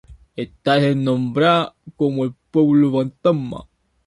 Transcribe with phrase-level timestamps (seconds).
[0.35, 3.67] Esta a veces es nombrada como un pueblo fantasma.